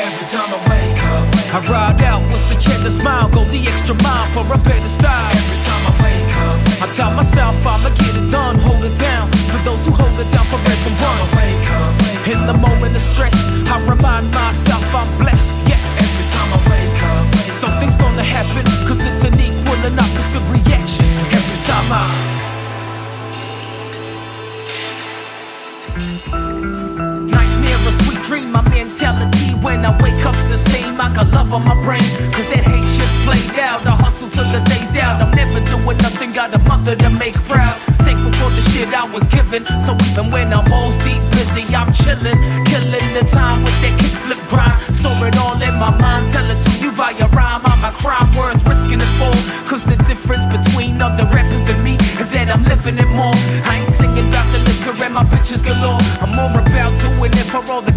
Every 0.00 0.26
time 0.32 0.48
I 0.48 0.60
wake 0.72 1.02
up, 1.12 1.28
I 1.52 1.60
ride 1.68 2.00
out 2.08 2.24
with 2.32 2.40
the 2.48 2.56
chance 2.56 2.80
to 2.88 2.90
smile, 2.90 3.28
go 3.28 3.44
the 3.52 3.60
extra 3.68 3.92
mile 4.00 4.24
for 4.32 4.48
a 4.48 4.56
better 4.56 4.88
style. 4.88 5.28
every 5.28 5.60
time 5.60 5.84
I 5.84 5.92
wake 6.00 6.34
up, 6.48 6.58
I 6.80 6.86
tell 6.96 7.12
myself 7.12 7.52
I'ma 7.68 7.92
get 8.00 8.16
it 8.16 8.32
done, 8.32 8.56
hold 8.64 8.80
it 8.88 8.96
down. 8.96 9.28
For 9.52 9.60
those 9.60 9.84
who 9.84 9.92
hold 9.92 10.16
it 10.16 10.32
down 10.32 10.48
for 10.48 10.56
rest 10.56 10.88
and 10.88 10.96
time 10.96 11.20
I 11.20 11.28
wake 11.36 11.68
up, 11.84 11.92
In 12.32 12.40
the 12.48 12.56
moment 12.56 12.96
of 12.96 13.04
stress, 13.04 13.36
I 13.68 13.76
remind 13.84 14.32
myself 14.32 14.80
I'm 14.96 15.04
blessed, 15.20 15.68
yes. 15.68 15.84
every 16.00 16.26
time 16.32 16.48
I 16.48 16.60
wake 16.72 17.00
up, 17.04 17.28
Something's 17.52 17.98
gonna 18.00 18.24
happen, 18.24 18.64
cause 18.88 19.04
it's 19.04 19.28
an 19.28 19.36
equal 19.36 19.76
and 19.84 20.00
opposite 20.00 20.44
reaction. 20.48 21.04
Every 21.28 21.60
time 21.60 21.92
I 21.92 22.30
Nightmare, 25.90 26.70
a 26.70 27.00
sweet 27.00 27.09
dream, 28.30 28.52
my 28.52 28.62
mentality 28.70 29.58
when 29.58 29.84
I 29.84 29.90
wake 29.98 30.22
up's 30.22 30.44
the 30.46 30.54
same. 30.54 30.94
I 31.00 31.10
got 31.10 31.26
love 31.34 31.52
on 31.52 31.64
my 31.66 31.74
brain, 31.82 32.06
cause 32.30 32.46
that 32.54 32.62
hate 32.62 32.86
shit's 32.86 33.16
played 33.26 33.58
out. 33.58 33.82
I 33.82 33.98
hustle 33.98 34.30
till 34.30 34.46
the 34.54 34.62
day's 34.70 34.94
out. 35.02 35.18
I'm 35.18 35.34
never 35.34 35.58
doing 35.58 35.98
nothing, 35.98 36.30
got 36.30 36.54
a 36.54 36.60
mother 36.70 36.94
to 36.94 37.10
make 37.18 37.34
proud. 37.50 37.74
Thankful 38.06 38.30
for 38.38 38.50
the 38.54 38.62
shit 38.70 38.86
I 38.94 39.02
was 39.10 39.26
given, 39.34 39.66
so 39.82 39.98
even 40.06 40.30
when 40.30 40.54
I'm 40.54 40.62
balls 40.70 40.94
deep 41.02 41.22
busy, 41.34 41.66
I'm 41.74 41.90
chillin', 41.90 42.38
killing 42.70 43.08
the 43.18 43.26
time 43.26 43.66
with 43.66 43.78
that 43.82 43.98
kickflip 43.98 44.42
grind. 44.46 44.78
Store 44.94 45.26
it 45.26 45.36
all 45.42 45.58
in 45.58 45.74
my 45.82 45.90
mind, 45.98 46.30
tell 46.30 46.46
it 46.46 46.60
to 46.62 46.72
you 46.78 46.94
via 46.94 47.26
rhyme. 47.34 47.66
I'm 47.66 47.82
a 47.82 47.90
crime 47.98 48.30
worth 48.38 48.62
risking 48.62 49.02
it 49.02 49.12
for, 49.18 49.34
cause 49.66 49.82
the 49.82 49.98
difference 50.06 50.46
between 50.54 51.02
other 51.02 51.26
rappers 51.34 51.66
and 51.66 51.82
me 51.82 51.98
is 52.22 52.30
that 52.30 52.46
I'm 52.46 52.62
living 52.62 52.94
it 52.94 53.10
more. 53.10 53.34
I 53.66 53.82
ain't 53.82 53.90
singing 53.98 54.30
about 54.30 54.46
the 54.54 54.62
liquor 54.62 54.94
and 55.02 55.14
my 55.18 55.26
bitches 55.26 55.66
galore. 55.66 55.98
I'm 56.22 56.30
more 56.38 56.54
about 56.54 56.94
doing 57.02 57.34
it 57.34 57.48
for 57.50 57.62
all 57.74 57.82
the 57.82 57.92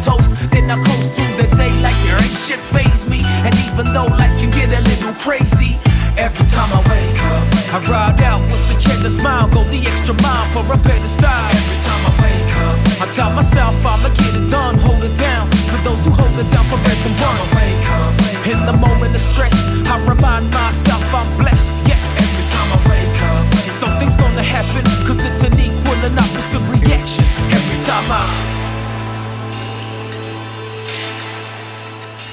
toast. 0.00 0.28
Then 0.50 0.70
I 0.70 0.76
coast 0.76 1.16
through 1.16 1.34
the 1.40 1.48
day 1.56 1.72
like 1.80 1.96
there 2.04 2.16
ain't 2.16 2.32
shit 2.32 2.60
phase 2.60 3.06
me. 3.08 3.20
And 3.44 3.54
even 3.66 3.92
though 3.92 4.08
life 4.16 4.36
can 4.38 4.50
get 4.50 4.68
a 4.72 4.80
little 4.80 5.14
crazy, 5.16 5.80
every 6.16 6.46
time 6.46 6.70
I 6.72 6.80
wake 6.88 7.20
up, 7.32 7.44
I 7.72 7.78
ride 7.88 8.22
out 8.22 8.42
with 8.46 8.72
a 8.72 8.76
to 8.76 9.10
smile, 9.10 9.48
go 9.48 9.62
the 9.70 9.80
extra 9.86 10.14
mile 10.22 10.46
for 10.52 10.64
a 10.66 10.78
better 10.78 11.08
style. 11.08 11.50
every 11.50 11.78
time 11.82 12.02
I 12.06 12.12
wake 12.22 12.52
up, 12.66 12.78
I 13.02 13.06
tell 13.14 13.32
myself 13.32 13.74
I'ma 13.84 14.10
get 14.14 14.32
it 14.34 14.50
done, 14.50 14.78
hold 14.78 15.02
it 15.04 15.16
down. 15.18 15.48
For 15.70 15.78
those 15.86 16.04
who 16.04 16.12
hold 16.12 16.36
it 16.38 16.48
down 16.50 16.64
for 16.66 16.78
and 16.78 17.16
time 17.16 17.38
I 17.38 17.46
wake 17.54 17.86
up, 18.00 18.12
In 18.46 18.60
the 18.66 18.76
moment 18.76 19.14
of 19.14 19.20
stress, 19.20 19.54
I 19.90 19.96
remind 20.04 20.50
myself 20.50 21.02
I'm 21.14 21.28
blessed, 21.38 21.76
yes. 21.86 22.02
every 22.18 22.46
time 22.50 22.68
I 22.74 22.78
wake 22.90 23.20
up, 23.32 23.44
Something's 23.76 24.16
gonna 24.16 24.42
happen, 24.42 24.84
cause 25.06 25.22
it's 25.24 25.42
an 25.44 25.52
equal 25.60 26.00
and 26.00 26.18
opposite 26.18 26.64
reaction. 26.72 27.25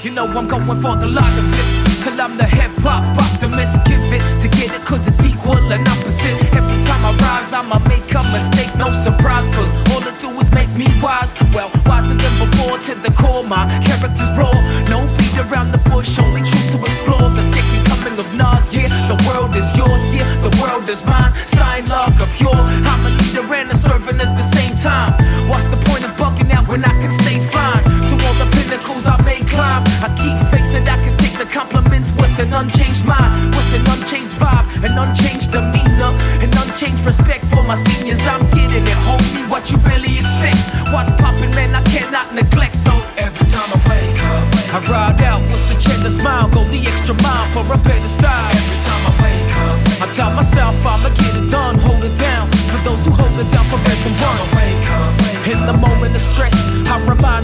You 0.03 0.11
know 0.11 0.27
I'm 0.27 0.51
going 0.51 0.67
for 0.83 0.99
the 0.99 1.07
lot 1.07 1.31
of 1.31 1.47
it. 1.47 1.67
Till 2.03 2.19
I'm 2.19 2.35
the 2.35 2.43
hip 2.43 2.75
hop 2.83 3.07
optimist. 3.15 3.87
Give 3.87 4.03
it 4.11 4.19
to 4.43 4.51
get 4.51 4.75
it, 4.75 4.83
cause 4.83 5.07
it's 5.07 5.23
equal 5.23 5.55
and 5.71 5.87
opposite. 5.87 6.35
Every 6.51 6.75
time 6.83 7.07
I 7.07 7.15
rise, 7.15 7.55
I'ma 7.55 7.79
make 7.87 8.11
a 8.11 8.19
mistake. 8.35 8.67
No 8.75 8.91
surprise, 8.91 9.47
cause 9.55 9.71
all 9.95 10.03
it 10.03 10.19
do 10.19 10.27
is 10.43 10.51
make 10.51 10.67
me 10.75 10.91
wise. 10.99 11.31
Well, 11.55 11.71
wiser 11.87 12.19
than 12.19 12.35
before 12.35 12.83
to 12.83 12.99
the 12.99 13.15
core. 13.15 13.47
My 13.47 13.63
character's 13.79 14.27
raw. 14.35 14.51
No 14.91 15.07
beat 15.15 15.39
around 15.39 15.71
the 15.71 15.79
bush, 15.87 16.19
only 16.19 16.43
choose 16.43 16.75
to 16.75 16.83
explore 16.83 17.31
the 17.31 17.43
second 17.55 17.87
coming 17.87 18.19
of 18.19 18.27
Nas. 18.35 18.67
Yeah, 18.75 18.91
the 19.07 19.15
world 19.23 19.55
is 19.55 19.71
yours, 19.71 20.03
yeah, 20.11 20.27
the 20.43 20.51
world 20.59 20.83
is 20.91 20.99
mine. 21.07 21.31
Steinlager, 21.47 22.27
pure. 22.35 22.51
I'm 22.51 23.07
a 23.07 23.11
leader 23.23 23.47
and 23.55 23.71
a 23.71 23.77
servant 23.79 24.19
an 32.43 32.53
unchanged 32.53 33.05
mind, 33.05 33.55
with 33.55 33.71
an 33.71 33.87
unchanged 33.95 34.35
vibe, 34.35 34.67
an 34.83 34.93
unchanged 34.99 35.51
demeanor, 35.51 36.11
an 36.43 36.51
unchanged 36.67 37.03
respect 37.05 37.45
for 37.45 37.63
my 37.63 37.75
seniors. 37.75 38.19
I'm 38.27 38.43
getting 38.51 38.83
it, 38.83 38.99
homie. 39.07 39.47
What 39.49 39.71
you 39.71 39.77
really 39.87 40.19
expect? 40.19 40.59
What's 40.91 41.11
poppin', 41.21 41.51
man? 41.55 41.73
I 41.73 41.81
cannot 41.83 42.35
neglect. 42.35 42.75
So 42.75 42.91
every 43.17 43.47
time 43.47 43.71
I 43.71 43.79
wake 43.87 44.19
up, 44.35 44.45
I 44.75 44.79
ride 44.91 45.23
out 45.23 45.41
with 45.47 45.63
the 45.71 45.77
to 46.03 46.11
smile, 46.11 46.49
go 46.49 46.63
the 46.67 46.83
extra 46.91 47.15
mile 47.23 47.47
for 47.55 47.63
a 47.63 47.77
better 47.79 48.11
style. 48.11 48.51
every 48.51 48.79
time 48.83 49.03
I 49.07 49.13
wake 49.23 49.53
up, 49.63 49.79
I 50.03 50.05
tell 50.11 50.31
myself 50.35 50.75
I'ma 50.83 51.09
get 51.15 51.33
it 51.39 51.47
done, 51.49 51.79
hold 51.79 52.03
it 52.03 52.17
down. 52.19 52.51
For 52.51 52.79
those 52.83 53.05
who 53.05 53.11
hold 53.15 53.39
it 53.39 53.47
down 53.47 53.63
for 53.71 53.79
up, 53.79 54.43
In 55.47 55.65
the 55.65 55.73
moment 55.73 56.15
of 56.15 56.21
stress, 56.21 56.55
I 56.91 56.99
remind 57.07 57.42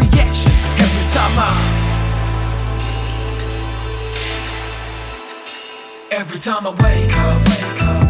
reaction 0.00 0.52
every 0.84 1.06
time 1.14 1.38
I. 1.38 1.50
Every 6.10 6.38
time 6.38 6.66
I 6.66 6.70
wake 6.70 7.16
up, 7.16 7.48
wake 7.48 7.82
up. 7.82 8.09